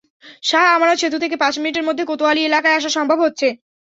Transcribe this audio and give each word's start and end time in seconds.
শাহ 0.43 0.65
আমানত 0.75 0.97
সেতু 1.01 1.17
থেকে 1.19 1.35
পাঁচ 1.35 1.53
মিনিটের 1.59 1.87
মধ্যে 1.87 2.03
কোতোয়ালি 2.05 2.41
এলাকায় 2.43 2.77
আসা 2.79 2.89
সম্ভব 2.97 3.17
হচ্ছে। 3.25 3.47